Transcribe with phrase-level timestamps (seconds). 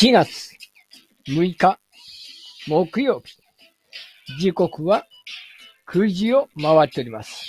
[0.00, 0.52] 4月
[1.26, 1.80] 6日
[2.68, 3.36] 木曜日。
[4.40, 5.04] 時刻は
[5.90, 7.44] 9時を回っております。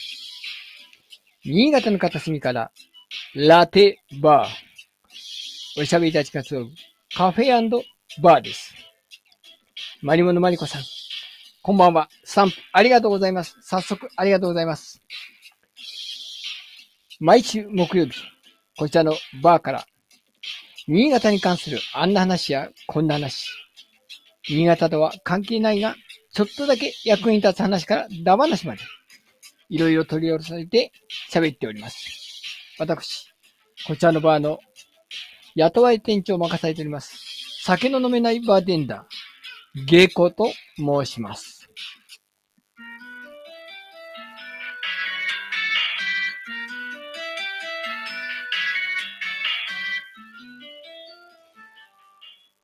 [1.46, 2.72] 新潟の片隅から
[3.36, 5.82] ラテバー。
[5.84, 6.70] おしゃべりたちが集う
[7.16, 7.84] カフェ
[8.20, 8.74] バーです。
[10.02, 10.82] マリモのマリコさん。
[11.62, 12.10] こんばんは。
[12.24, 13.58] 散歩ありがとうございます。
[13.62, 15.04] 早速ありがとうございます。
[17.20, 18.14] 毎週木曜日、
[18.76, 19.14] こちらの
[19.44, 19.86] バーから、
[20.92, 23.48] 新潟に関するあんな話やこんな話、
[24.50, 25.96] 新潟とは関係ないが、
[26.34, 28.82] ちょっとだけ役に立つ話からダ話まで、
[29.70, 30.92] いろいろ取り寄せされて
[31.32, 32.76] 喋っております。
[32.80, 33.32] 私、
[33.86, 34.58] こちらのバーの
[35.54, 37.20] 雇われ店長を任されております。
[37.62, 41.59] 酒の飲めないバーテンダー、ゲイコと申します。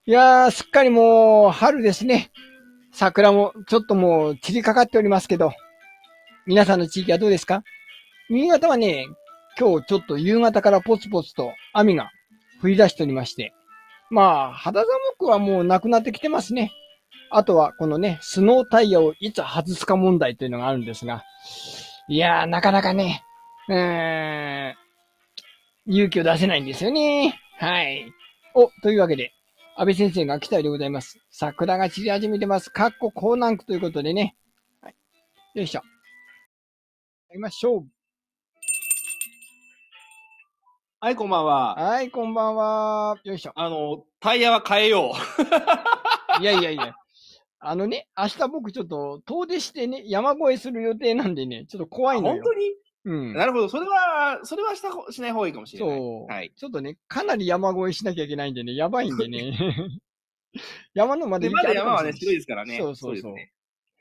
[0.08, 2.30] いやー、すっかりもう春ですね。
[2.92, 5.52] 桜もちょっともう散りかかっておりますけど、
[6.46, 7.64] 皆さんの地域はどうですか？
[8.30, 9.08] 新潟はね、
[9.60, 12.12] 今日ちょっと夕方からポツポツと雨が
[12.62, 13.52] 降り出しておりまして、
[14.12, 16.72] まあ、肌寒くはもうなくなってきてますね。
[17.32, 21.24] あとはこのね、スノータイヤをいつ外すか問題というのがあるんですが、
[22.08, 23.24] いやー、なかなかね、
[23.70, 24.76] うーん、
[25.88, 27.40] 勇気を出せないんですよね。
[27.58, 28.06] はい。
[28.54, 29.32] お、というわけで、
[29.78, 31.20] 安倍先生が来たようでございます。
[31.30, 32.70] 桜が散り始めてます。
[32.70, 34.38] かっこ高難区ということでね。
[34.82, 34.96] はい。
[35.56, 35.82] よいしょ。
[37.28, 37.86] やりましょう。
[41.02, 41.76] はい、こんばんは。
[41.76, 43.18] はい、こんばんは。
[43.26, 43.52] よいしょ。
[43.56, 45.12] あの、タイヤは変えよ
[46.40, 46.40] う。
[46.42, 46.96] いやいやいや。
[47.60, 52.36] あのね、明日僕ちょっと遠出してね、山越えする予定なんでね、ちょっと怖いのよ。
[52.36, 52.72] 本当に？
[53.06, 53.34] うん。
[53.34, 53.70] なるほど。
[53.70, 55.98] それは、それはしたほしない方がいいかもしれない。
[55.98, 56.34] そう。
[56.34, 56.52] はい。
[56.56, 59.58] ちょっとね、かなり山越えしなきゃいけないんでね、やばいんでね。
[60.94, 62.78] 山のまでで、行けまだ山はね、白いですからね。
[62.78, 63.36] そうそうそう。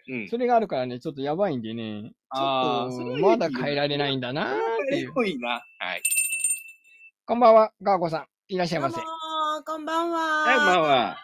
[0.08, 0.28] うん。
[0.28, 5.26] それがあるからね、ちょっとやばいんでね、ちょっとあーそれはいいまだ変えられないんだなーっていう。
[5.26, 5.62] いいな。
[5.78, 6.02] はい。
[7.26, 8.26] こんばんは、ガーコさん。
[8.48, 9.00] いらっしゃいませ。
[9.66, 10.18] こんばんは。
[10.18, 11.18] はい、こんばんは。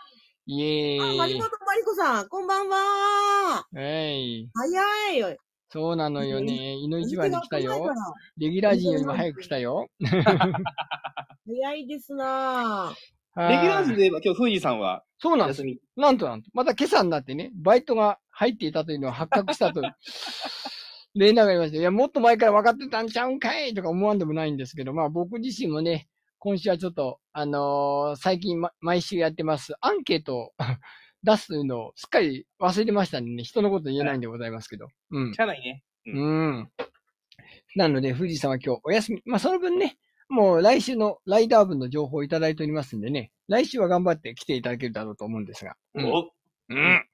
[0.47, 0.63] イ
[0.97, 1.47] エあ、マーイリモ。
[1.47, 2.77] とマリコさん、こんばんは。
[2.77, 4.49] はい。
[4.55, 5.37] 早いよ。
[5.73, 6.75] そうなのよね。
[6.75, 7.95] いの一番に来たよ。
[8.37, 9.89] レギュラー陣よりも早く来たよ。
[10.01, 10.11] ら
[11.47, 12.93] 早いですな
[13.37, 13.97] レギュラー陣で。
[13.97, 15.63] で言えば今日、富士さんはそうなんです。
[15.97, 16.51] なんとなんと。
[16.55, 19.81] また今朝になってね、バイトが入っていたというのを発覚したと。
[21.15, 21.79] 連絡がありました。
[21.79, 30.53] いや、もっと前から分かってたんちゃうんかいとか思わんでもないんですけど、まあ僕自身もね、今週はちょっと、あのー最近、ま、毎週やってます、アンケートを
[31.23, 34.89] 出すのをすっかり忘れましたんでね、人のこと言えないんでございますけど。
[35.11, 35.35] うん。
[35.35, 35.83] 社内ね。
[36.07, 36.71] うん。
[37.77, 39.23] なので、富士山は今日お休み。
[39.27, 39.99] まあ、その分ね、
[40.29, 45.77] もう来週のライダー分の情報をいただいておりますんでね、来週は頑張って来ていただけるだろうと思うんですが。
[45.95, 46.07] うん。
[46.07, 46.31] お
[46.69, 47.05] うん。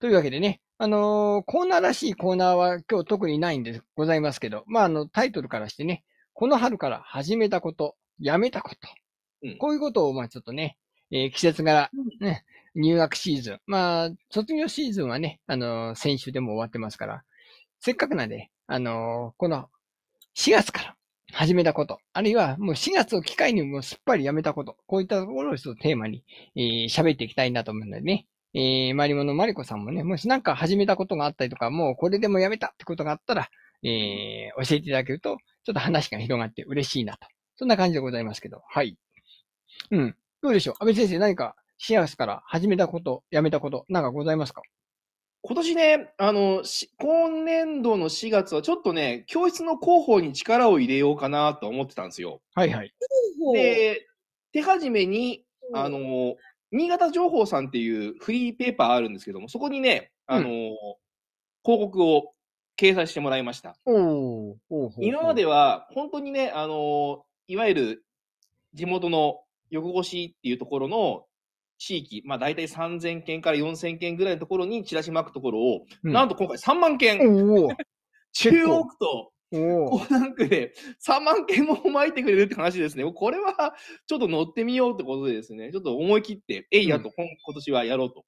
[0.00, 8.88] というわけでね、あのーコーナーらしいコーナーは今日特にないんでございますけど、まあ、あの、タイトルからしてね、この春から始めたこと、やめたこと、
[9.42, 10.76] うんこういうことを、まあ、ちょっとね、
[11.10, 11.90] えー季節柄、
[12.20, 12.44] ね、
[12.74, 17.22] 入学シーズン、まあ、卒業シーズンはね、あのー先週でも終わってますから、
[17.80, 19.68] せっかくなんで、あのーこの
[20.34, 20.96] 4月から
[21.32, 26.24] 始めたこと、あるいはもう4月を機会にもうすっぱりやめたこと、こういったところをテーマに、
[26.56, 33.50] えー喋っていきたいなと思うのでね、えー、マリモのマリコさんもね、もしなんか始めたことがあったりとか、もうこれでもやめたってことがあったら、
[33.82, 37.26] えー、教えていただけると、ちょっと話が広がって嬉しいなと。
[37.56, 38.96] そんな感じでございますけど、はい。
[39.90, 40.16] うん。
[40.42, 40.74] どうでしょう？
[40.80, 44.62] 安倍先生、何か4月から始めたこと、やめたこと、なんかございますか？
[45.42, 52.40] 今年ね、あの、し今年度の4月はちょっとね、教室の広報に力を入れようかなと思ってたんですよ。
[52.54, 52.92] はいはい。
[53.54, 54.06] で、
[54.52, 56.36] 手始めに、あの、
[56.72, 60.48] 新潟情報さんっていうフリーペーパーあるんですけども、そこにね、あの、
[61.64, 62.32] 広告を
[62.76, 63.76] 掲載してもらいました。
[64.98, 68.04] 今までは、本当にね、あの、いわゆる
[68.74, 71.24] 地元の横越しっていうところの
[71.78, 76.12] 地域、まあ大体3000件から4000件ぐらいのところにチラシ巻くところを、うん。
[76.12, 77.18] なんと今回3万件、
[78.32, 80.74] 中央区とおー江南区で
[81.06, 83.04] 3万件も巻いてくれるって話ですね。
[83.12, 83.74] これは
[84.06, 88.24] ちょっと乗ってみようってことでですね、ちょっと思い切って、えいやと、今今年はやろうと。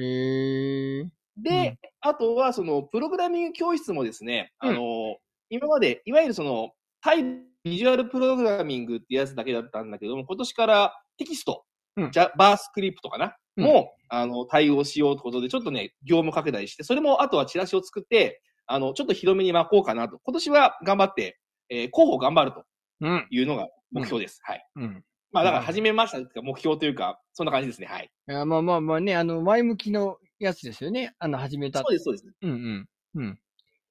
[0.00, 1.04] へえ。
[1.36, 1.78] で、うん。
[2.00, 4.70] あとはそのプログラミング教室もですね、うん。
[4.70, 5.16] あの、
[5.50, 6.70] 今までいわゆるその
[7.02, 7.24] タイ
[7.64, 11.64] ビジュアルプログラミングってやつだけだったんだけども、今年からテキスト、
[11.96, 20.18] うんじゃバースクリプトかな、うんもあの対応しようということで、ちょっとね、業務拡大して、それもあとはチラシを作って、あの、ちょっと広めに巻こうかなと。
[20.24, 21.38] 今年は頑張って、
[21.68, 22.64] えー広報頑張ると
[23.00, 23.26] うん。
[23.30, 24.40] いうのが目標です。
[24.42, 24.64] はい。
[24.76, 25.04] うん。
[25.32, 27.86] まあだから始めましたというか目標というか、そんな感じですね。
[27.86, 28.10] はい。
[28.28, 31.14] いやまあまあまあね、あの、前向きのやつですよね。
[31.18, 32.26] あの、始めたそうです、そうです。
[32.42, 32.88] うんうん。
[33.14, 33.38] うん。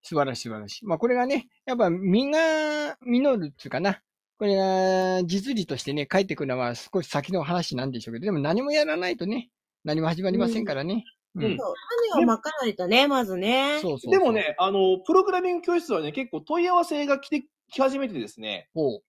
[0.02, 0.86] 素晴らしい素晴らしい。
[0.86, 4.02] まあこれがね、やっぱ実が実るっていうかな。
[4.38, 9.50] これが実利としてね、返ってくるのは少し先の話なんでしょうけど、でも何もやらないとね、
[9.84, 11.06] 何も始まりませんからね。
[11.36, 11.44] うん。
[11.44, 11.76] うんそう
[12.12, 13.80] 種をまかないとね、まずね。
[13.82, 19.04] そうそうそうでも、ね、あの、プログラミング教室はね、結構問い合わせが来て、来始めてですね、ほう。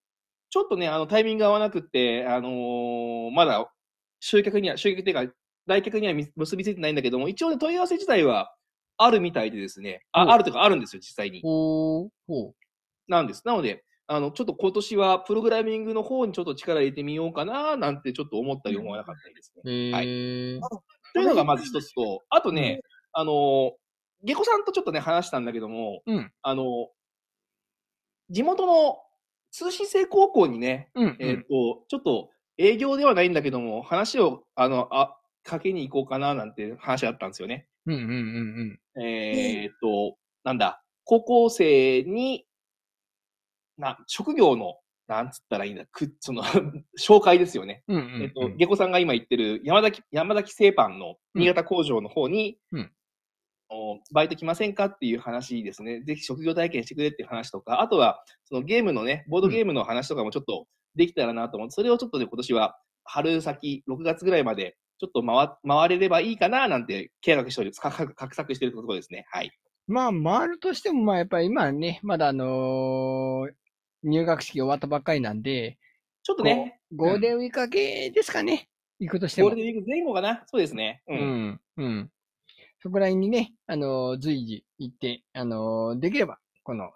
[0.50, 3.72] ちょっとね、あの、タイミングが合わなくって、あのーまだ、
[4.20, 5.34] 集客には、集客っていうか、
[5.66, 8.54] 来客にはみ結びついてないんだけども、一応ね、問い合わせ自体は
[8.96, 11.40] あるみたいでですね、うんああるというか、あるんですよ、実際に。
[11.42, 12.10] ほう。
[12.26, 12.54] ほ
[13.08, 13.42] なんです。
[13.44, 19.92] なので、あの、ちょっと今年はプログラミングの方にちょっと力入れてみようかな、なんてちょっと思ったり思わなかったりですね。
[19.92, 20.60] はい
[21.14, 22.80] というのがまず一つと、あとね、
[23.12, 23.72] あの、
[24.22, 26.32] 下戸さんとちょっとね、話したんだけども、うん。
[26.42, 26.88] あの、
[28.30, 28.98] 地元の
[29.50, 31.16] 通信制高校にね、うん。
[31.18, 37.66] えっ、と、ちょっと営業ではないんだけども、話を、あの、あ、かけに行こうかな、なんて話があったんですよね。
[37.86, 42.44] うんうんうんえっ、と、なんだ、高校生に、
[43.78, 44.76] な、職業の、
[45.08, 46.42] なんつったらいいんだ、く、その、
[46.98, 47.82] 紹介ですよね。
[47.88, 47.96] うん。
[47.96, 48.22] うんうん。
[48.22, 52.92] えっと、下戸さんが今言ってる山崎、山崎製パンの新潟工場の方に、うん
[53.74, 56.02] おバイト来ませんかっていう話ですね。
[56.02, 69.26] ぜひ職業体験してくれっていう話とか、あとは、そのゲームのね、ボードゲームの話とかもちょっとできたらなと思って、それをちょっとね、今年は春先、6月ぐらいまで、ちょっと回、回れればいいかな、なんて計画しており、かか画策しているところですね。
[69.32, 69.50] はい。
[69.88, 73.52] まあ、回るとしても、まあ、やっぱり今はね、まだあのー
[74.04, 75.78] 入学式終わったばっかりなんで、
[76.22, 78.69] ちょっとね、ゴールデンウィーク明けですかね、
[79.00, 79.62] 行くとしてもゴール。
[79.62, 80.43] デンウィーク前後かな。
[80.46, 81.02] そうですね。
[81.08, 81.14] う。
[81.14, 82.10] うんん、うん。
[82.81, 86.90] そこら辺にね、あのー随時行って、あのーできれば、この、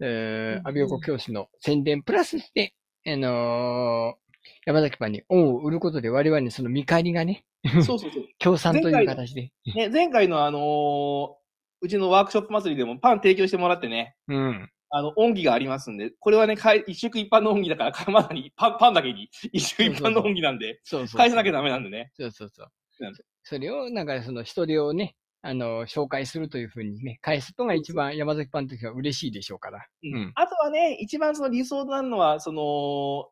[0.00, 2.74] えー、アビオコ教師の宣伝プラスして、
[3.06, 4.23] あのー
[4.66, 8.10] 山崎パンに恩を売ることで我々にその見返りがね、そうそうそう。
[8.38, 9.52] 協賛という形で。
[9.74, 11.44] ね、前回のあのー
[11.80, 14.70] うちのワークショップ祭りでもパン提供してもらってね、うん。
[14.88, 21.18] あの、恩義がありますんで、これはね、かい一食一般の恩義だから、か まだにパン、パンだけに一食一般の恩義なんで、そうそう。
[21.18, 22.10] 返さなきゃダメなんでね。
[22.14, 22.68] そうそうそう
[23.00, 23.12] うん。
[23.42, 29.86] それを、なんかその一人をね、あの、紹介するというふうにね、返すのが一番山崎パンの時は嬉しいでしょうから。
[30.02, 33.28] うんあとはね、一番その理想なのは、その、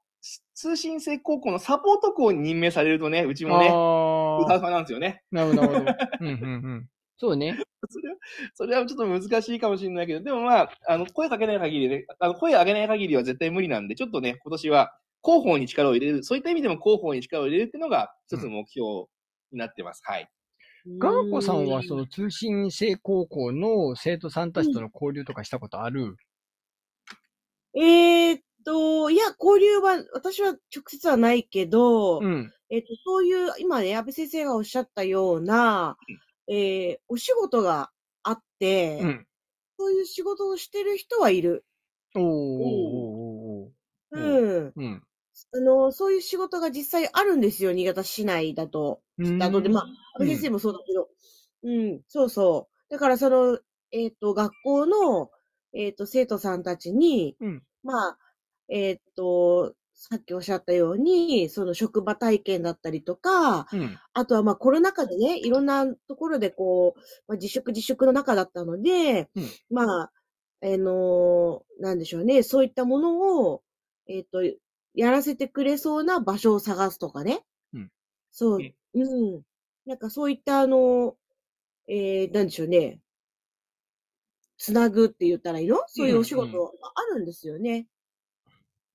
[0.55, 3.75] 通信制高校のサポート校に任命されるとね、うちもね、あう
[4.45, 5.23] はあうはなんですよね。
[5.33, 5.91] なるほど、なるほど。
[6.21, 6.89] うん、うん、うん。
[7.19, 7.59] そうね。
[7.89, 8.17] それは、
[8.55, 18.87] それはちょっと難しいかもしれないけど、でもまあ、あの、声かけない限りね、あの、声上げない限りは絶対無理なんで、ちょっとね、今年は広報に力を入れる、そういった意味でも広報に力を入れるっていうのが一つの目標
[19.53, 20.03] になってます。
[20.05, 20.29] はい。
[20.87, 26.17] ガーコさんはその通信制高校の生徒さんたちとの交流とかしたことある？
[27.75, 32.53] えーっと、いや、交流は、私は直接はないけど、うん。
[32.71, 35.97] えっと、そういう、今ね、安倍先生がおっしゃったような、
[36.49, 37.91] えーお仕事が
[38.23, 39.27] あって、うん。
[39.79, 41.65] そういう仕事をしてる人はいる。
[42.15, 43.69] お
[44.13, 44.73] うん。
[44.75, 45.03] うん。
[45.55, 49.03] あの、そういう仕事が実際あるんですよ、新潟市内だと。
[49.19, 51.09] うんなので、まあ、安倍先生もそうだけど、
[51.65, 52.93] うん、そうそう。
[52.93, 53.59] だから、その、
[53.93, 55.31] えっ、と、学校の、
[55.75, 58.19] えっ、と、生徒さんたちに、うんまあ、
[58.73, 63.99] えっ、と、さっきおっしゃったように、その職場体験だったりとか、うん。
[64.15, 70.11] あとはまあコロナ禍でね、いろんなところでこう、まあ、自粛自粛の中だったので、うんまあ、
[70.63, 73.63] あのなんでしょうね、そういったものを、
[74.09, 74.43] えっ、と、
[74.95, 77.45] やらせてくれそうな場所を探すとかね。
[77.75, 77.91] うん
[78.31, 79.43] そうえ、うん。
[79.85, 81.17] なんかそういったあの、
[81.87, 83.01] えー、なんでしょうね。
[84.57, 85.83] つなぐって言ったらいいの？
[85.89, 87.87] そういうお仕事があるんですよね。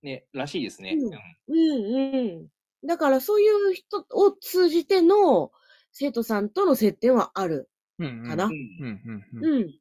[0.03, 0.97] ね、らしいですね。
[0.99, 1.13] うん
[1.47, 2.87] うんうんうん。
[2.87, 5.51] だからそういう人を通じての
[5.91, 8.23] 生徒さんとの接点はあるうん。
[8.23, 8.45] かな。
[8.45, 8.49] う。
[8.49, 9.25] うんうん。
[9.33, 9.41] うん。
[9.41, 9.79] うん。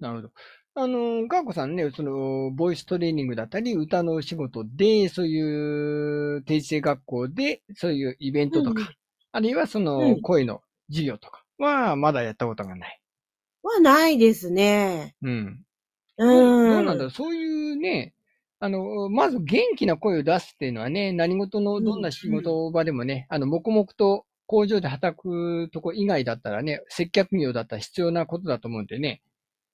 [0.00, 0.32] なるほど。
[0.74, 8.94] あの、ガーコさんね、その、ボイストレーニングだったり、歌のお仕事で、そういう定時制学校で、そういうイベントとか、うん
[9.32, 13.00] あるいはそうの、ん声の授業とかは、まだやったことがない。
[13.62, 15.14] はないですね。
[15.22, 15.64] うん。
[16.16, 17.10] うんどうなんだろう？
[17.10, 18.14] そういうね、
[18.60, 29.22] あの、まず元気な声を出すっていうのはね、何事のどんな仕事場でもね、あの、黙々と工場で働くとこ以外だったらね、接客業だったら必要なことだと思うんでね、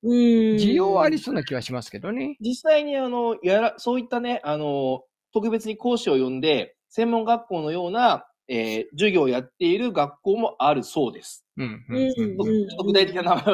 [0.03, 0.57] うん。
[0.57, 2.37] 需要はありそうな気はしますけどね。
[2.41, 11.47] 実際にあの、やら、そういったね、あの、特別に講師を呼んで、専門学校のような、えー授業をやっている学校もあるそうです。
[11.57, 11.67] うん。
[11.67, 13.45] うん具体的な名前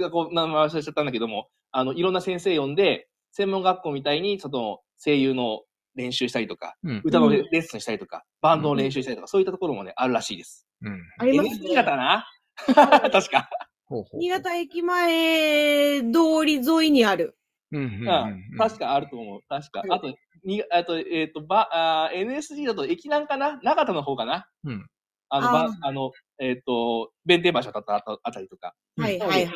[0.00, 5.62] がこう、名前忘れちゃったんだけども、あの、いろんな先生呼んで、専門学校みたいに、その、声優の
[5.94, 7.02] 練習したりとか、うん。
[7.04, 10.66] 歌のレレッスンしたりとか、バンドの練習したりとか、そういったところもね、あるらしいです。
[10.82, 11.00] うん。
[11.18, 11.74] あります NSG ね。
[11.74, 12.26] 型な？
[12.66, 13.48] 確か。
[13.86, 14.20] ほうほう。
[14.20, 17.36] 新潟駅前通り沿いにある。
[17.72, 17.82] うん。
[17.82, 17.88] うん。
[17.88, 18.04] うん
[18.52, 18.58] うん。
[18.58, 19.40] 確かあると思う。
[19.48, 19.80] 確か。
[19.80, 23.58] はいあと、に、あと、えっ、と、ば、あー NSG だと駅南かな？
[23.62, 24.46] 長田の方かな？
[24.64, 24.86] うん。
[25.30, 28.74] あの、ばあの、えっ、と、弁天橋渡ったあたあたりとか。
[28.96, 29.52] うんはいはいはい。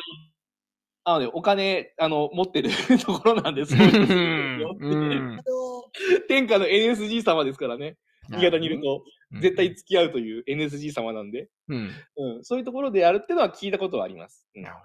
[1.05, 2.69] なので、お金、あの、持ってる
[3.05, 3.75] ところなんです。
[3.75, 5.41] うよ ん。
[6.27, 7.97] 天下の NSG 様ですからね。
[8.29, 11.89] 新潟にいると、うん絶対付き合うという NSG 様なんで、うん。
[12.17, 14.47] うん、そういうところでやるっていうのは聞いたことはあります。
[14.55, 14.81] うんなるほ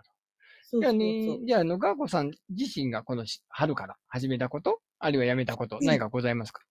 [0.78, 0.80] ど。
[0.80, 6.62] じゃあねじゃあ、あの、ガーコさん自身がこのし春から始めたこと、あるいはやめたこと、何かございますか？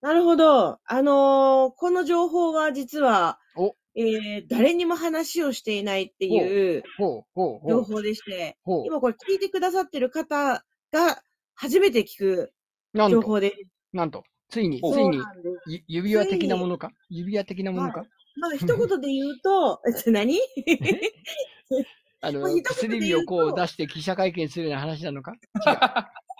[0.00, 0.78] なるほど。
[0.82, 6.82] あのーこの情報は実はお、えー、誰にも話をしていないっていう。
[6.98, 8.56] 情報でして。
[8.86, 11.22] 今これ聞いてくださってる方が
[11.54, 12.52] 初めて聞く
[12.94, 13.50] 情報で。
[13.50, 13.56] す。
[13.92, 15.20] なんと、ついに、つおいに、
[15.86, 16.90] 指輪的なものか？
[17.10, 18.04] 指輪的なものか？
[18.36, 20.38] まあ、一言で言うと、何？
[22.24, 25.34] あの薬指をこう出して記者会見するような話なのか？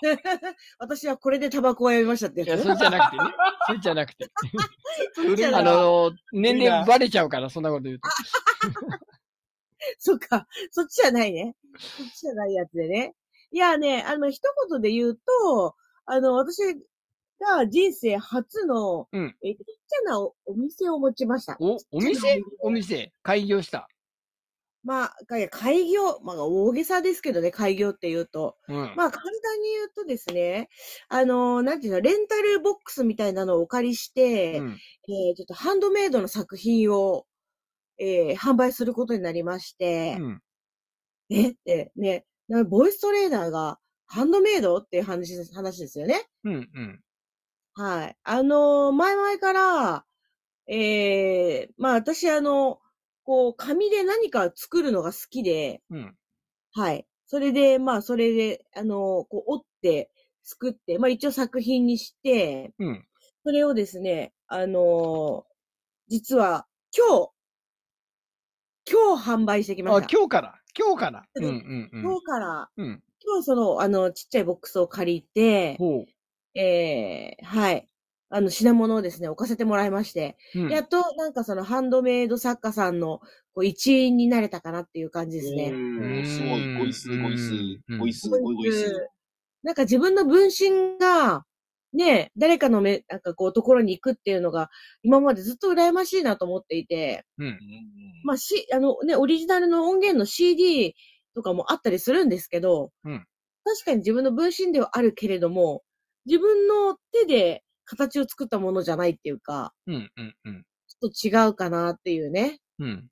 [0.79, 2.59] 私はこれでタバコをやめましたっていや。
[2.59, 3.25] それじゃなくてね。
[3.67, 4.31] それじゃなくて。
[5.55, 8.09] あの、年齢バレちゃうから、そんなこと言うと。
[9.99, 10.47] そっか。
[10.71, 11.57] そっちじゃないね。
[11.79, 13.15] そっちじゃないやつでね。
[13.51, 14.41] いやね、あの、一
[14.71, 16.63] 言で言うと、あの、私
[17.43, 21.57] が人生初の、うんえっとちっちゃなおお店を持ちました。
[21.61, 22.43] お、お店？
[22.61, 23.13] お店？
[23.23, 23.89] 開業した。
[24.85, 28.57] まあ、か開業、まあ、大げさですけどね、開業って言うと。
[28.69, 28.77] うん。
[28.97, 30.71] まあ、簡単に言うとですね、
[31.09, 37.27] あの、なんていうの、レンタルボックスみたいなのをお借りして、うんえーちょっとハンドメイドの作品を、
[37.99, 40.43] えー販売することになりまして、うん。
[41.31, 41.51] え？
[41.51, 42.25] ってね、
[42.69, 46.27] ボイストレーナーがハンドメイドっていう話です話ですよね。
[46.45, 46.55] うん。
[46.55, 47.01] うん。
[47.75, 48.17] はい。
[48.25, 50.05] あのー前々から、
[50.67, 52.81] えーまあ私あの、
[53.25, 56.17] こう、紙で何か作るのが好きで、うん。
[56.73, 57.07] はい。
[57.27, 58.99] それで、まあそれで、あのー
[59.29, 60.11] こう、折って、
[60.43, 63.07] 作って、まあ一応作品にして、うん。
[63.45, 65.53] それをですね、あのー
[66.09, 67.31] 実は今日、
[68.91, 70.09] 今日販売してきまあ、した。
[70.13, 70.61] 今日から？
[70.77, 71.25] 今日から？
[71.37, 71.45] うん。
[71.45, 71.91] うん。
[71.93, 73.03] うん今日から、うん。
[73.25, 76.59] 今日その、あの、ちっちゃいボックスを借りて、ほう。
[76.59, 77.89] えー、はい。
[78.33, 80.71] あの、品物をですね、置かせてもらいまして、うん。
[80.71, 83.19] やっと、なんかその、ハンドメイド作家さんの、
[83.55, 85.71] こう、一員になれたかなっていう感じですね。
[85.71, 85.77] う
[86.23, 86.79] んすごい。
[86.79, 87.53] ごいす、ごいす
[87.89, 89.09] うん、ごいす、ごいごいす。
[89.63, 91.45] なんか自分の分身が、
[91.93, 94.71] ね、誰かのめ、なんかこう、ところに行くっていうのが、
[95.03, 97.59] 今までずっと羨ましいなと思っていて、うん。
[98.25, 100.95] まあ、し、あのね、オリジナルの音源の CD
[101.35, 103.27] とかもあったりするんですけど、うん
[103.65, 105.83] 確かに自分の分身ではあるけれども、
[106.27, 110.11] 自分の手で形を作ったものじゃないっていうか、うん。
[110.17, 110.37] うん。
[110.45, 110.67] うん。
[110.87, 113.11] ちょっと違うかなっていうね、うん。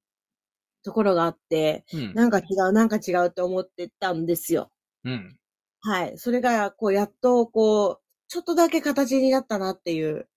[0.83, 2.15] ところがあって、うん。
[2.15, 4.71] なんか違う、なんか違うって思ってたんですよ。
[5.05, 5.39] うん。
[5.83, 6.19] はい。
[6.19, 10.29] それが、こう、やっと、こう、ちょっとだけ形になったなっていう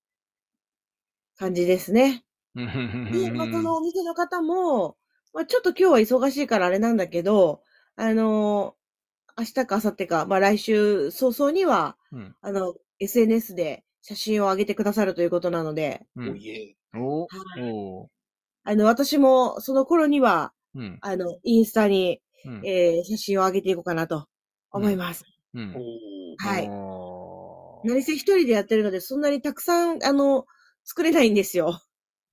[1.37, 2.23] 感じですね。
[2.55, 3.11] うん。
[3.11, 4.97] で、まあ、そのお店の方も、
[5.33, 7.63] まあ、ちょっと今日は忙しいからあれなんだけど、
[7.95, 8.75] あの
[9.37, 12.35] 明日か明後日か、まあ、来週早々には、うん。
[12.41, 16.31] あの、SNS で写真を上げてくださるということなので、うん。
[16.31, 16.75] おいえ。
[16.95, 18.09] おはいお
[18.65, 20.97] あの、私もその頃には、うん。
[21.01, 22.61] あの、インスタに、うん。
[22.65, 24.27] えー写真を上げていこうかなと
[24.71, 25.23] 思います。
[25.53, 26.35] うんお。
[26.35, 30.45] ーはい何せ一人でやってるので、そんなにたくさん、あの、
[30.83, 31.81] 作れないんですよ。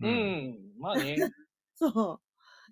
[0.01, 0.09] う。
[0.09, 0.59] ん。
[0.79, 1.17] まあね。
[1.75, 2.21] そう。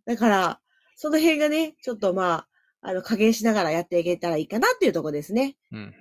[0.04, 0.60] だから、
[0.96, 2.48] その辺がね、ちょっとまあ、
[2.80, 5.56] あの、加減しながらやっていけたらいいかなっていうところですね。
[5.72, 5.78] うん。
[5.78, 5.94] うん。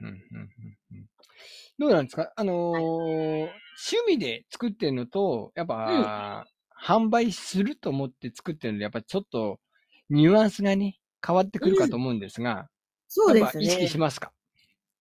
[1.79, 1.87] うん。
[1.87, 1.87] うん。
[1.87, 2.31] どうなんですか？
[2.35, 3.47] あのー
[3.79, 6.47] 趣味で作ってるのと、やっぱ、
[6.83, 9.59] 販売すると思って作ってるので、やっぱちょっと、
[10.09, 12.69] ニュアンスがね、変わってくるかと思うんですが、
[13.07, 13.87] そうですやっぱ意識ね。
[13.87, 14.31] しますか？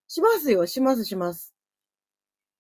[0.09, 1.51] しますよ、します、します。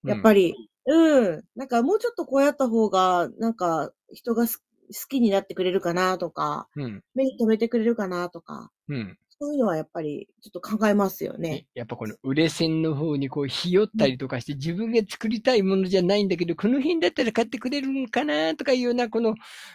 [0.05, 0.23] やっり。
[0.23, 0.55] ぱり。
[0.87, 1.45] うん。
[1.57, 7.03] なんかもうちょっとこうやった方が、なんか人がす好きになってくれるかなとか、うん。
[7.15, 9.19] 目に留めてくれるかなとか、うん。
[9.39, 11.67] そういうのはやっぱりちょっと考えますよね。
[11.75, 19.35] やっぱこの売れ線の方にこう、ひよったりとかして、自分が作りたいものじゃないんだけど、この辺だったら買ってくれるんかなとかいうような、この、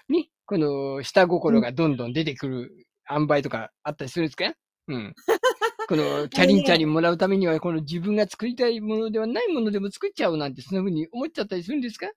[0.10, 4.54] ね、この下心がどんどん出てくる塩梅とかあったりするんですか？
[4.88, 5.14] うん。
[5.88, 12.10] この、チャリンチャリンもらうためには、この自分が作りたいものではないものでも作っちゃおうなんて、そんな風に思っちゃったりするんですか？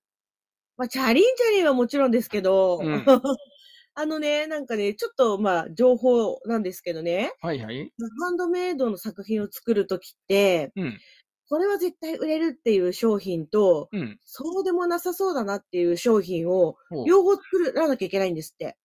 [0.76, 3.04] まあ、チャリンチャリンはもちろんですけど、うん
[3.96, 7.94] あのね、なんかね、ちょっとまあ、情報なんですけどね、はいはい。
[8.20, 11.04] ハンドメイドの作品を作るときって、うん。
[11.50, 14.18] これは絶対売れるっていう商品と、うん。
[14.24, 17.06] そうでもなさそうだなっていう商品を、ほう。
[17.08, 18.76] 両方作らなきゃいけないんですって。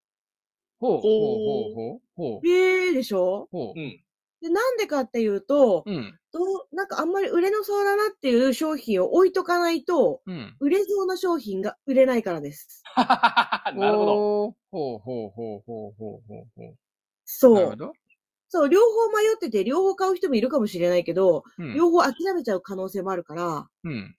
[0.79, 1.01] ほう。
[1.01, 1.39] ほう。
[1.43, 1.69] ほう。
[1.73, 2.01] ほう。
[2.15, 2.47] ほう。
[2.47, 3.49] ええでしょ？
[3.51, 3.81] ほうう。
[3.81, 4.03] ん。
[4.41, 6.17] で、なんでかっていうと、うん。
[6.31, 10.55] どう、なんかあんまり売れのそうだなっていう商品を置いとかないと、うん。
[10.59, 12.83] 売れそうな商品が売れないからです。
[12.95, 14.55] なるほど。
[14.71, 16.75] ほうほうほうほうほうほうほう。
[17.25, 17.53] そう。
[17.55, 17.93] なるほど。
[18.49, 24.15] そう、両方迷ってて、両方買う人もいるかもしれないけど、うん、両方諦めちゃう可能性もあるから、うん、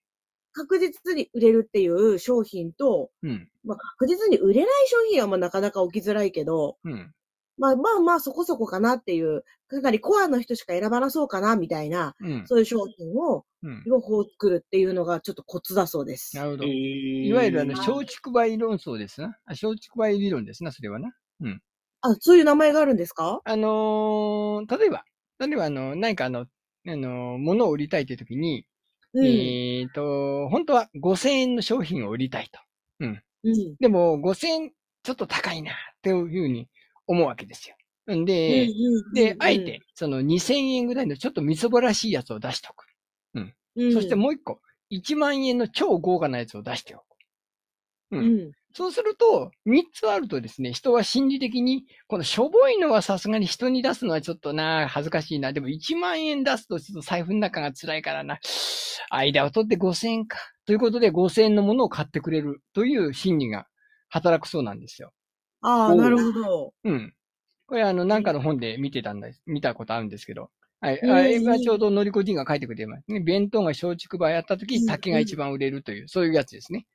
[0.53, 7.11] 確実に売れるっていう商品と、うん、まあ、確実に売れない商品はまあなかなか起きづらいけど、うん、
[7.61, 12.43] まあまあまあそこそこかなっていう、かなりコアの人しか選ばなそうかなみたいな、うん。
[12.47, 13.83] そういう商品をうん。
[13.85, 16.35] 両方作るっていうのがちょっとコツだそうです。
[16.35, 16.65] なるほど。
[16.65, 19.37] いいわゆるあの、松竹梅論争ですな。
[19.45, 21.11] あ松竹梅理論ですな、それはな。
[22.01, 23.41] あ、そういう名前があるんですか？
[23.45, 25.03] あのー例えば、
[25.37, 26.45] 例えばあの、何かあの、あ
[26.87, 28.65] のー物を売りたいという時に、
[29.13, 29.25] うん。
[29.25, 32.59] えっ、と、本当は5000円の商品を売りたいと。
[33.01, 33.23] うん。
[33.79, 34.71] でも、5000円
[35.03, 36.67] ちょっと高いな、っていうふうに
[37.07, 37.75] 思うわけですよ。
[38.15, 42.85] んで、うんで、あえて、、その2000円ぐらいのちょっとみそぼらしいやつを出しておく。
[43.75, 47.03] うん、そしてもう一個、1万円の超豪華なやつを出しておく。
[48.11, 48.51] ううんん。
[48.73, 55.51] そうすると、3つあるとですね、人は心理的に、このしょぼいのはさすがに人に出すのはちょっとな、恥ずかしいな。
[55.53, 58.39] でも1万円出すとちょっと財布の中が辛いからな。
[59.09, 60.37] 間を取って5000円か。
[60.65, 63.67] ということで5000円のものを買ってくれるという心理が
[64.09, 65.11] 働くそうなんですよ。
[65.61, 66.73] ああ、なるほど。
[66.83, 67.13] うん。
[67.67, 69.41] これあの、なんかの本で見てたんです。
[69.45, 70.49] 見たことあるんですけど。
[70.81, 70.99] はい。
[71.01, 73.03] うんあ今ちょうどのりこじんが書いてくれてます。
[73.07, 76.85] ね、弁当が松竹梅やった時、うん竹が一番売れるという、そういうやつですね。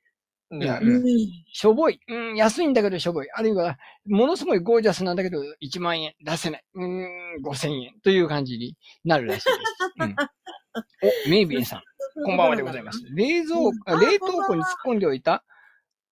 [0.51, 1.03] うんいやうん。
[1.51, 1.99] しょぼい。
[2.07, 3.27] うん、安いんだけどしょぼい。
[3.33, 6.63] あるいは、ものすごいゴージャスなんだけど、1万円出せない。
[6.73, 9.57] うーん、5000円という感じになるらしいです。
[9.99, 10.15] うん、
[11.27, 11.81] お、メイビーさん、
[12.23, 12.99] こんばんはでございます。
[13.13, 13.59] 冷蔵
[13.99, 15.43] 冷凍庫に突っ込んでおいた、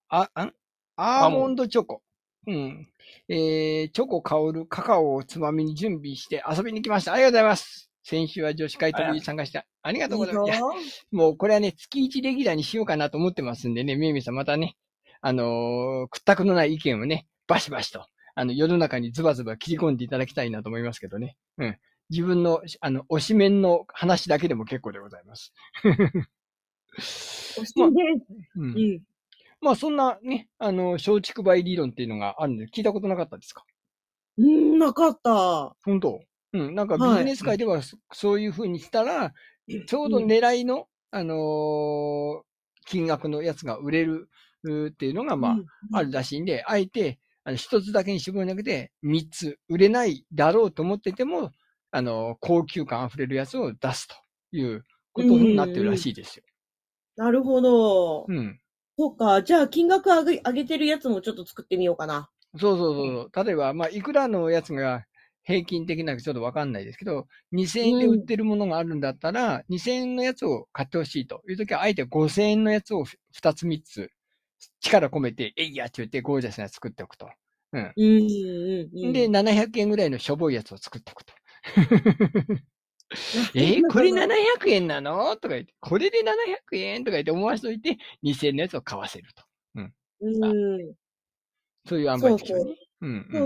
[0.09, 0.53] あ、あん？
[0.97, 2.01] アーモンドチョコ。
[2.47, 2.87] うん。
[3.27, 7.13] えー、チョコ香るカカオをつまみに準備して遊びに来ました。
[7.13, 7.89] ありがとうございます。
[8.03, 9.65] 先週は女子会飛びに参加した。
[9.81, 11.07] ありがとうございます。
[11.11, 14.75] もうこれはね、月1レギュラーにしようかなと思ってますんでね、みゆみさんまたね、
[15.21, 18.05] あのー屈託のない意見をね、バシバシと、
[18.35, 21.35] あの、世の中にズバズバ切り込んでいただきたいなと思いますけどね。
[21.57, 21.77] うん。
[22.11, 25.53] 自分の、あの、推しメンの話だけでも結構でございます。
[27.59, 28.03] おしいね。
[28.55, 28.61] う。
[28.61, 29.01] うんん。
[29.61, 33.63] まあ、そんなね、あの、松竹梅理論っていうのがあるんで、聞いたことなかったですか？
[34.37, 35.75] うん、なかった。
[35.83, 36.19] 本当？
[36.53, 36.75] うん。
[36.75, 39.33] なんかビはいジネス界ではそそういうふうにしたら、
[39.87, 42.41] ちょうど狙いの、あのー
[42.87, 44.29] 金額のやつが売れる
[44.89, 51.51] っていうのが、まあ、うんあるらしいんで、あえて、あの、一つだけに絞るんじゃなくて、三つ売れないだろうと思ってても、
[51.89, 54.15] あの、高級感溢れるやつを出すと
[54.51, 56.43] いうことになってるらしいですよ。
[57.15, 58.25] なるほど。
[58.27, 58.59] うん。
[58.97, 59.41] そうか。
[59.43, 62.29] じゃあ、金額上げ上げてるやつもちょっと作ってみようかな。
[62.57, 63.45] そうそうそうそう。
[63.45, 65.05] 例えば、まあ、いくらのやつが
[65.43, 73.03] 平均的なかちょっとわかんないですけど、2000円で売ってるものがあるんだったら、2000円のやつを買ってほしいというときは、あえて5000円のやつを
[73.33, 74.09] 2つ3つ
[74.79, 77.29] 力込めて、えいやって言ってゴージャスなやつ作っておくと。
[77.73, 77.95] うん。
[77.97, 79.13] うん、うん、うん。
[79.13, 81.33] で、700円ぐらいのしょぼいやつを作っておくと。
[83.55, 85.35] えー これ700円なの？
[85.37, 87.03] とか言って、これで700円？
[87.03, 89.43] とか言って思わしといて、2000円のやつを買わせると。
[90.21, 90.95] うん。
[91.87, 92.39] そういう塩梅そう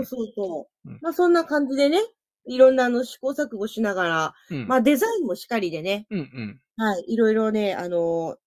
[0.04, 0.88] そうそう。
[0.88, 1.98] うんまあ、そんな感じでね、
[2.46, 4.66] いろんなあの試行錯誤しながら、うん。
[4.66, 6.60] まあ、デザインもしっかりでね、うんうん。
[6.76, 8.38] はい、いろいろね、あの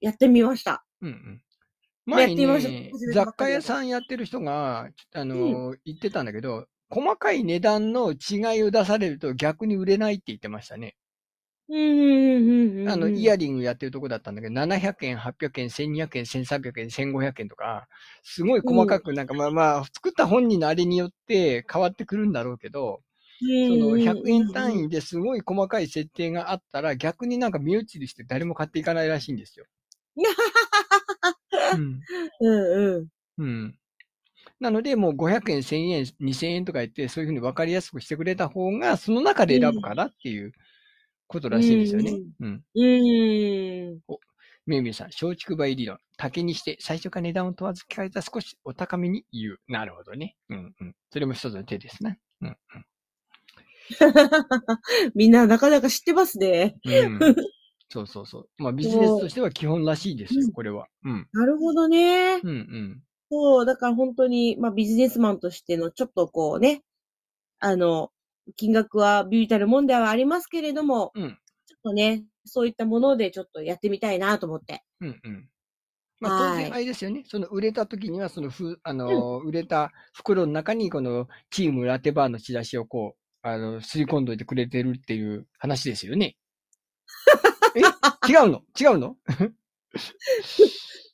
[0.00, 0.84] やってみました。
[1.00, 1.42] うんうん。
[2.10, 10.96] や前にね雑貨屋さんやってる人が、あの、言ってたんだけど、細かい値段の違いを出されると逆に売れないって言ってましたね。
[12.84, 17.86] あの、イヤリングやってるとこだったんだけど、700円、800円、1200円、1300円、1500円とか、
[18.22, 23.02] すごい細かく、なんかまあまあ、作った本人のあれによって変わってくるんだろうけど、
[23.60, 24.84] その100円単位。
[24.86, 29.66] 位ですごい細かい設定があったら、逆になんか身内りして誰も買っていかないらしいんですよ。
[31.72, 32.06] うん。
[32.40, 33.08] うん、うん。
[33.38, 33.78] うん。
[34.60, 40.52] なので、もう500円、1000円、2000円とか言って、そういうふうに分かりやすくしてくれた方が、その中で選ぶからっていう
[41.28, 42.20] ことらしいんですよね。
[42.40, 42.62] うん。
[42.74, 42.80] う
[43.94, 44.00] ん。
[44.66, 45.98] めいめいさん、松竹梅理論。
[46.16, 49.60] 竹にして、最初から値段を問わず聞かれたら少しお高めに言う。
[49.68, 50.36] なるほどね。
[50.50, 50.94] うんうん。
[51.10, 52.18] それも一つの手ですね。
[52.42, 52.56] うん
[55.14, 56.76] みんななかなか知ってますね。
[56.84, 57.22] うん。
[57.22, 57.34] うん。
[57.88, 58.48] そうそうそう。
[58.58, 60.88] まあビジネスとしては基本らしいですよ、これは。
[61.04, 61.26] うん。
[61.32, 62.36] なるほどね。
[62.36, 63.02] うんうん。
[63.30, 66.82] そう、だから本当に、まあビジネスマンとしてのちょっとこうね、
[67.60, 68.12] あの、
[68.56, 71.38] 金額はビビたるもんではありますけれども、うん。
[71.66, 74.84] ちょっとね、そういったものでちょっとやってみたいなと思って。
[75.00, 75.48] うんうん。
[76.20, 77.24] まあ、当はい然、あれですよね。
[77.26, 86.36] その売れた時には、そのふ、あの、売れた袋の中に、このチームラテバーのチラシをこう、あの、すり込んどいてくれてるっていう話ですよね。
[87.74, 87.96] え？
[88.26, 88.62] 違うの？
[88.78, 89.16] 違うの？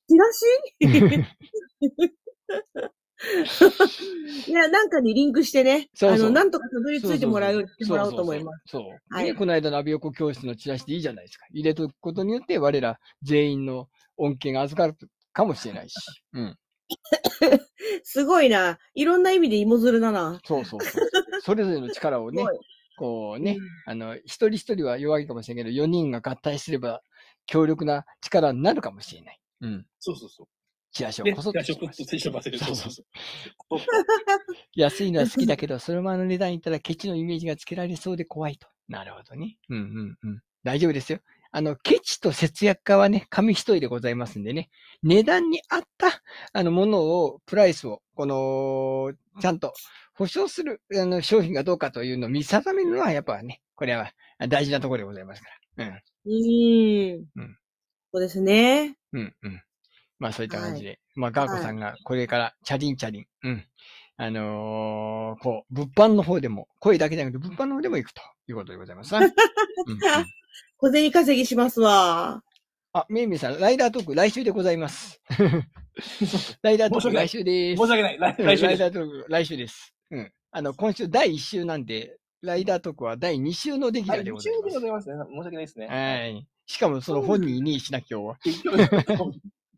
[4.46, 8.64] いや、なんかにリンクしてね、そうそうあの、なんとかたどり着いてもらう、もらおうと思います。
[8.66, 8.82] そう。
[9.14, 11.46] はいねこの間のアビ横教室のチラシでいいじゃないですか。
[11.50, 14.96] 入れとくことによって、我ら全員の恩恵が預かる
[15.32, 15.94] かもしれないし。
[16.32, 16.58] うん。
[18.02, 18.78] すごいな。
[18.94, 20.40] いろんな意味で芋づるだな。
[20.44, 21.08] そうそうそう。
[21.40, 22.44] それぞれの力をね
[22.96, 27.02] こうね、あの、一人一人は弱いかもしれないけど、4人が合体すれば
[27.46, 29.40] 強力な力になるかもしれない。
[29.64, 29.86] うん。
[29.98, 30.46] そうそうそう。
[30.92, 32.58] チラシをで、こそっと最初こっと接触させる。
[32.58, 33.02] そそそううそううそ
[33.76, 33.80] う。
[34.76, 38.68] 安いのは好きだけど、そのままの値段言ったらケチのイメージがつけられそうで怖いと。
[38.88, 39.58] なるほどね。
[39.68, 40.42] うんうんうん。
[40.62, 41.20] 大丈夫ですよ。
[41.52, 44.70] あの、ケチと節約家はね、紙一重でございますんでね、
[45.02, 46.08] 値段に合った、
[46.52, 49.72] あの、ものを、プライスを、この、ちゃんと
[50.14, 54.12] 保証する、あの、商品がどうかというのを見定めるのは、やっぱね、これは
[54.48, 55.86] 大事なところでございますから。
[55.86, 55.94] うん。
[55.94, 57.26] うーん。
[57.36, 57.58] うん
[58.14, 58.94] そうですね。
[59.12, 59.62] うん、うん。
[60.20, 61.00] まあそういった感じで。
[61.16, 63.64] まあガーコさんがこれからチャリンチャリン、うん。
[64.16, 69.18] あのーこう、物販の方でも、声だけじゃなくて物販の方でも行くということでございますな。
[69.18, 69.30] うんうん
[70.76, 72.44] 小銭稼ぎしますわ。
[72.92, 75.20] あ、めいめいさん、ライダートーク来週でございます。
[76.62, 77.80] ライダートーク来週です。
[77.80, 78.18] 申し訳ない。
[78.20, 78.64] 来うん来週です。
[78.66, 79.94] ライダートーク来週です。
[80.12, 80.32] うん。
[80.52, 84.62] あの、今週第1週なんで、ライダートークは第2週のレギュラーでございます。
[84.62, 85.16] でございますね。
[85.28, 85.86] 申し訳ないですね。
[85.88, 86.46] はい。
[86.66, 88.36] しかもその本人にしな今日は。
[88.42, 88.78] 結局、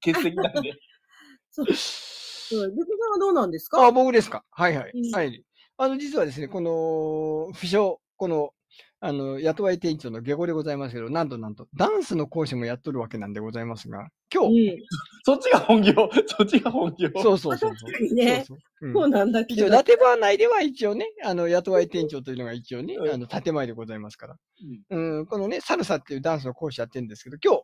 [0.05, 0.75] 欠席なんで。
[1.51, 1.67] そう。
[1.75, 2.67] そう。
[2.67, 4.45] ルクさんはどうなんですあ、か僕ですか。
[4.51, 4.93] はいはい。
[4.95, 5.45] うんはい。
[5.79, 8.53] あの、実はですね、この、不詳、この、
[9.01, 14.79] あの、雇い店長の下語でございますけど、なんとなんと、ダンスの講師もやっとるわけなんでございますが、今う日、ん。
[15.25, 15.93] そっちが本業。
[16.27, 17.11] そっちが本業。
[17.23, 17.93] そうそうそうそう。
[17.93, 19.75] 確かにねそうそううんそうなんだけ一応、ど。
[19.75, 24.37] ラテバー内では一応ね、あの、雇い店長というのが一応ね、うんあの、建前でございますから。
[24.91, 27.63] うんうん、このね、サルサっていうダンスの講師やってるんですけど、今日、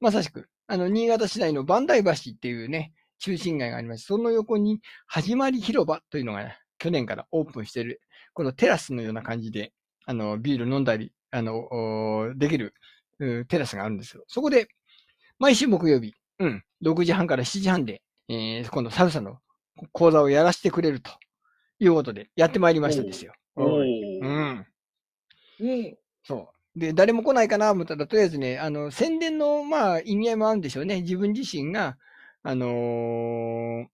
[0.00, 8.02] まさしく、あの、新潟市内の磐梯橋っていうね、中心街がありまして、その横に、始まり広場というのが、ね、去年からオープンしてる、
[8.34, 9.72] このテラスのような感じで、
[10.06, 12.74] あの、ビール飲んだり、あの、できる、
[13.18, 14.24] うんテラスがあるんですよ。
[14.28, 14.68] そこで、
[15.38, 19.38] 毎週木曜日、うん、6時半から7時半で、えー、今度サルサの
[19.92, 21.10] 講座をやらせてくれると
[21.78, 23.32] いうことで、やってまいりましたですよ。
[23.56, 24.66] おうんーうん。
[25.60, 25.96] うん。
[26.24, 26.78] そう。
[26.78, 31.02] で、誰も来ないかなと思ったら、とりあえずね、あの、宣伝の、まあ、意味合いもあるんでしょうね。
[31.02, 31.96] 自分自身が、
[32.42, 33.86] あのー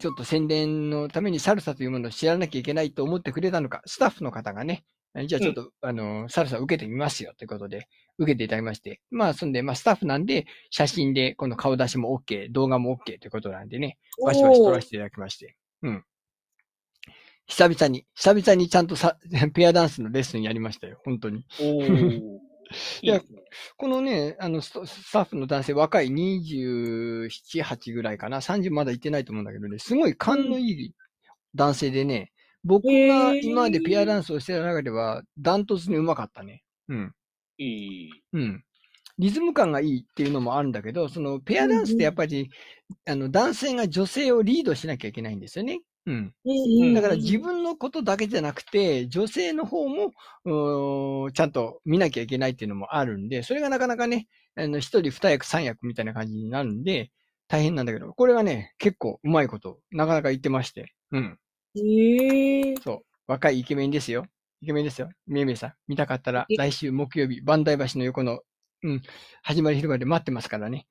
[0.00, 9.00] ちょっと宣伝のためにサルサというものを知らなきゃいけないと思ってくれたのか、スタッフの方がね、えじゃあちょっと、あのーサルサ受けてみますよということで、受けていただきまして。
[9.10, 15.56] まあ、そんで、まあ、スタッフなんで、写真で、この顔出しも OK、動画も OK ということなんでね、バシバシ撮らせていただきまして。
[15.82, 16.04] うん。
[17.46, 19.18] 久々に、久々にちゃんとさ、
[19.52, 21.00] ペアダンスのレッスンやりましたよ。
[21.04, 21.44] 本当に。
[21.60, 22.40] おー。
[23.02, 23.42] いいですね。
[23.76, 27.28] このね、あのスト、スタッフの男性、若い27、
[27.64, 28.38] 8ぐらいかな。
[28.38, 30.94] 30まだ行ってないと思うんだけどね、すごい勘のいい
[31.56, 32.32] 男性でね、
[32.64, 36.62] 僕が今までペアダンスをしてた中では、ダントツにうまかったね。
[36.88, 37.12] うん。
[37.58, 38.10] いい。
[38.32, 38.64] うん。
[39.18, 42.50] リズム感がいいっていうのもあるんだけど、そのペアダンスってやっぱり、
[43.06, 45.80] あの、男性が女性をリードしなきゃいけないんですよね。
[46.06, 46.34] うん。
[46.44, 57.10] うんだから自分のことだけじゃなくて、女性の方も、ちゃんと見なきゃいけないっていうのもあるんで、それがなかなかね、あの、一人二役三役みたいな感じになるんで、
[57.48, 61.38] 大変なんだけど、これがね、結構うまいこと、なかなか言ってまして、うん。
[61.74, 62.74] へえ。
[62.82, 63.00] そう。
[63.26, 64.26] 若いイケメンですよ。
[64.60, 65.08] イケメンですよ。
[65.26, 65.74] めいめいさん。
[65.88, 68.40] 見たかったら、え来週木曜日、磐梯橋の横の、
[68.82, 69.02] うん、
[69.42, 70.86] 始まり広場で待ってますからね。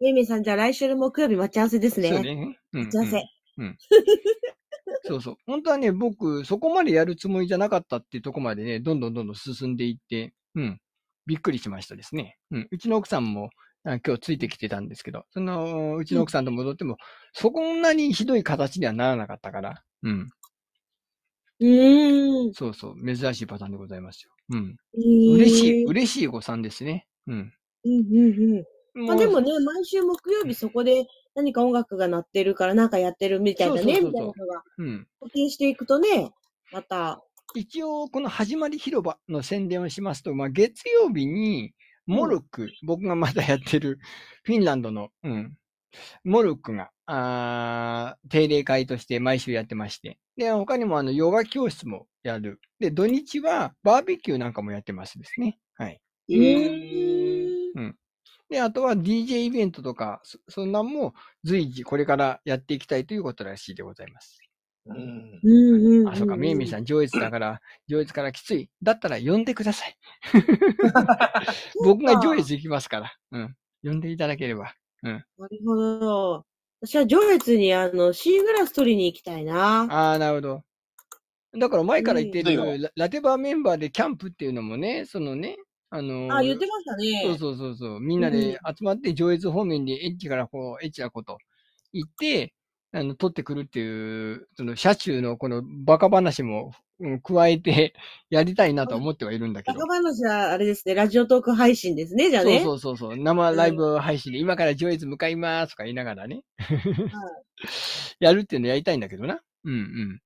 [0.00, 2.08] めいめいさん、じゃあ来週の木曜日待ち合わせですね。
[2.08, 2.58] そうね。
[2.72, 3.24] うん、待ち合わせ。
[3.58, 3.78] うん。
[5.04, 5.36] そうそう。
[5.46, 10.80] 本当はね、僕、そこまでやるつもりじゃなかったっていうとこまでね、どんどんどんどん進んでいって、うん。
[11.26, 12.38] びっくりしましたですね。
[12.50, 12.68] うん。
[12.70, 13.48] うちの奥さんも、あ
[13.96, 16.96] 今日ついてきてたんですけど、その、うちの奥さんと戻っても、
[17.32, 20.28] そこんなにひどい形にはならなかったから、うん。
[21.60, 22.54] うーん。
[22.54, 23.16] そうそう。
[23.16, 24.32] 珍しいパターンでございますよ。
[24.50, 24.76] うん。
[24.94, 27.06] 嬉嬉しい、嬉しい誤算ですね。
[27.26, 27.52] うん。
[27.84, 28.54] うんうん
[28.96, 29.06] うん。
[29.06, 35.06] まあうでもね、毎週木曜日そこで何か音楽が鳴ってるからなんかやってるみたいなね、そうそうそうそうみたいなのがうん。
[35.20, 36.30] 固定していくとね、
[36.72, 37.22] また、
[37.54, 41.72] 一応、この始まり広場の宣伝をしますと、まあ、月曜日に、
[42.08, 43.98] モルック、僕がまだやってる、
[44.42, 45.54] フィンランドの、うん、
[46.24, 50.18] モルックが、あー定例会として毎週やってまして。
[50.36, 52.60] で、他にもあの、ヨガ教室もやる。
[52.80, 55.58] で、土日はバーベキューなんかもやってますですね。
[55.76, 56.00] はい。
[56.30, 57.58] えー、
[58.48, 64.38] で、あとは DJ イベントとか、そそんなんも随時これからやっていきたいということらしいでございます。
[64.88, 65.40] うん。
[65.42, 66.08] うんうんうん。
[66.08, 68.70] あ、そうか、めいめいさん上越だから、 上越からきつい。
[68.82, 69.96] だったら呼んでください。
[71.84, 73.12] 僕が上越行きますから。
[73.32, 73.56] うん。
[73.82, 74.74] 呼んでいただければ。
[75.02, 75.26] なる
[75.64, 76.44] ほど。
[76.80, 79.82] 私は上越にあの、シーグラス取りに行きたいな。
[79.90, 80.62] ああ、なるほど。
[81.58, 85.56] だから前から言ってうんる、ララテバーメンバーでキャンプっていうのもね、そのね、
[85.90, 87.22] あのーあ、言ってましたね。
[87.24, 88.00] そうそうそうそう。
[88.00, 91.38] みんなで集まって上越方面でエッチからこう、エッチなこと
[91.92, 92.52] 言って、
[92.92, 97.94] あの、取ってくるっていう、その車中のこのバカ話も、うん、加えて
[98.30, 99.94] やりたいなと思ってはいるんだけどバカ。
[99.94, 102.60] 話はあれですね、ラジオトーク配信ですね、じゃあそうね。
[102.60, 103.16] そうそうそう。
[103.16, 106.42] 生ライブ配信で、今から上越向かいますとか言いながらね。
[108.20, 109.40] やるっていうのやりたいんだけどな。
[109.64, 110.20] うんうん。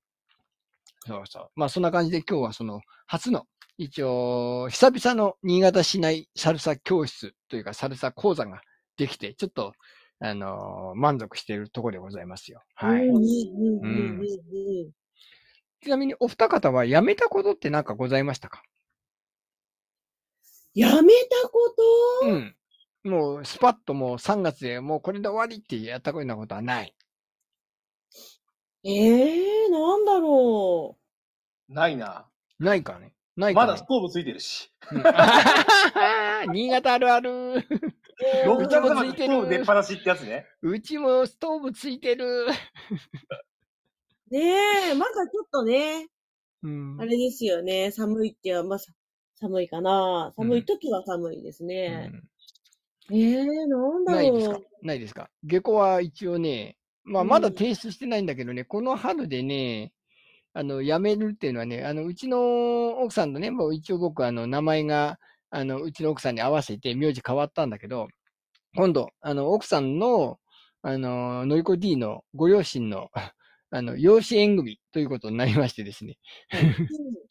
[1.06, 1.50] そうそう。
[1.56, 3.46] まあそんな感じで今日はその初の、
[3.76, 8.62] 一応、久々の新潟市内サルサ教室というかサルサ講座が
[8.96, 9.74] できて、ちょっと、
[10.24, 12.62] あのー満足しているところでございますよ。
[12.74, 13.06] はい。
[13.08, 14.26] うんうんうんうんうん
[15.82, 18.62] ちなみにお二方は辞めたことって何かございましたか？
[20.74, 21.74] やめたこ
[22.22, 22.28] と？
[22.28, 22.56] うん。
[23.02, 26.94] もうスパッともう3月でもうこれで終わりってやったようなことはない。
[28.84, 30.96] ええー、なんだろ
[31.68, 32.26] ないな。
[32.60, 33.12] ないかね。
[33.36, 33.54] ない。
[33.54, 34.70] まだストーブついてるし。
[34.90, 35.02] うん
[36.52, 37.30] 新潟あるある。
[37.30, 37.56] う。
[37.56, 40.46] うちもついてるストーブ出っ放しってやつね。
[40.62, 42.46] うちもストーブついてる。
[44.30, 44.40] ね
[44.90, 46.08] え、まだちょっとね、
[46.62, 48.92] うんあれですよね、寒いっては、まあ、さ
[49.40, 50.32] 寒いかな。
[50.36, 52.12] 寒い時は寒いですうね。
[53.10, 54.22] んええー、なんだろう。
[54.22, 54.60] ないですか？
[54.82, 55.30] ないですか？
[55.44, 59.92] 下戸は一応ね、まあうんまだ提出してないんだけどね、この春でね、
[60.54, 65.18] あの、辞めるっていうのはね、あの、うちの奥さんのね、もう一応僕、あの、名前が、
[65.50, 68.08] あの、うちの奥さんに合わせて名字変わったんだけど、
[68.76, 70.38] 今度、あの、奥さんの、
[70.82, 73.10] あの、のりこ D のご両親の、
[73.70, 76.18] あの、養子縁組ということになりましてですね、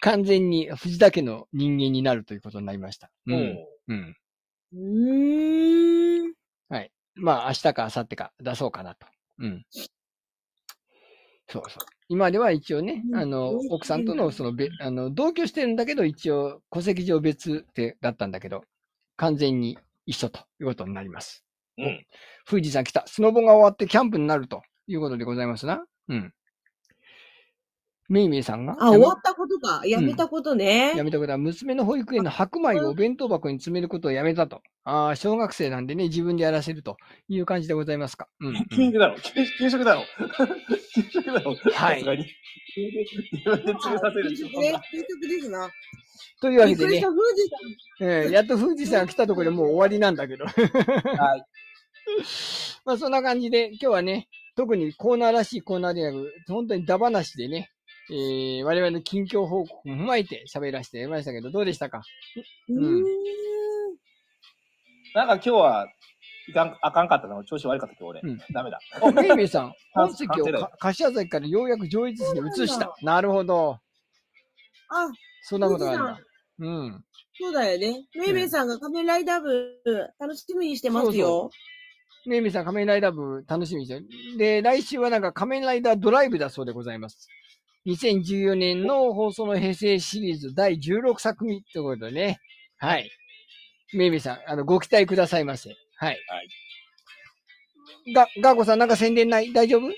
[0.00, 3.10] 完全に藤田家の人間になるということになりました。
[3.26, 3.56] うん。
[3.88, 4.16] うん。
[4.72, 6.34] うん。
[6.68, 6.92] はい。
[7.14, 9.06] まあ、明日か明後日か出そうかなと。
[9.38, 9.64] うん。
[11.46, 11.93] そうそう。
[12.08, 18.64] 今では一応ね、うんあの、奥さんとの、その、べ、あの、同居してるんだけど、一応、戸籍上別ってだったんだけど、
[19.16, 21.44] 完全に一緒ということになります。
[21.78, 22.06] うん。
[22.46, 23.04] 富士山来た。
[23.06, 25.84] スノボが終わってキャンプになるということでございますな。
[26.08, 26.32] うん。
[28.08, 28.76] めいめいさんが？
[28.78, 29.82] あ、終わったことか。
[29.86, 30.92] やめたことね。
[30.96, 34.60] やめたことは、娘の保育園の白米をお弁当箱に詰めることをやめたと。
[34.84, 36.96] ああ、小学生なんでね、自分でやらせると
[37.28, 38.28] いう感じでございますか。
[38.40, 40.02] うん、うん給食だろ給給食だろ
[40.94, 42.26] 給食だろはいさすがに。
[43.32, 44.74] 自分で詰めさせる給食ね。
[44.90, 45.70] 給食ですな。
[46.40, 47.02] というわけでね。
[48.00, 50.44] えーやっと富士山が来たところでもう終わりなんだけど。
[50.44, 51.44] はい。
[52.84, 57.70] まあそんな感じで、今日はね、特にコーナーらしいコーナーではなく、本当にダ話でね、
[58.10, 62.02] えー我々の近況報告も踏まえて喋らせてましたけど、どうでしたか？
[62.68, 63.04] うーん。
[65.14, 65.88] なんか今日は、
[66.48, 68.20] いかん、あかんかったの調子悪かった今日俺。
[68.22, 68.78] うんダメだ。
[69.00, 70.46] あ、めいめいさん、 あ本籍を
[70.78, 73.78] 柏崎からようやく上越市に移したそうなるほど。
[74.90, 75.08] あ、
[75.42, 76.24] そんなことがあるん富だ。
[76.58, 77.04] うん。
[77.40, 78.06] そうだよね。
[78.14, 79.80] めいめいさんが仮面ライダー部、
[80.18, 81.50] 楽しみにしてますよ。
[82.26, 84.06] めいめいさん仮面ライダー部楽しみにしてる。
[84.36, 87.28] で、来週はなんか仮面ライダードライブだそうでございます。
[87.86, 92.40] 2014年の放送の平成シリーズ第16作目ということでね。
[92.78, 93.10] はい。
[93.92, 95.70] めいめいさん、あの、ご期待くださいませ。
[95.96, 96.18] はい。
[96.28, 98.12] はい。
[98.14, 99.52] が、ガーコさんなんか宣伝ない？
[99.52, 99.82] 大丈夫？
[99.88, 99.94] ない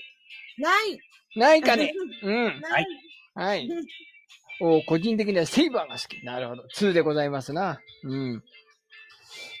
[1.35, 1.93] ないかね？
[2.23, 2.61] うん。
[2.61, 2.85] ない。
[3.35, 3.69] はい。
[4.59, 6.23] お個人的にはセイバーが好き。
[6.25, 6.63] なるほど。
[6.75, 7.79] 2でございますな。
[8.03, 8.43] うん。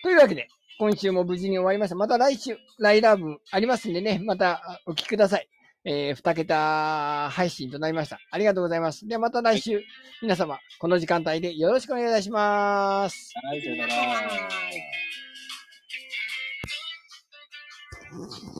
[0.03, 0.47] というわけで、
[0.79, 1.95] 今週も無事に終わりました。
[1.95, 5.47] また来週、ライダー部ありますんでね、またあお聞きください。
[5.89, 8.19] えー、二桁配信となりました。
[8.29, 9.07] ありがとうございます。
[9.07, 9.81] ではまた来週、
[10.21, 13.31] 皆様、この時間帯でよろしくお願いいたします。
[13.41, 13.93] はい、さよなら。
[13.93, 14.21] は
[18.53, 18.56] い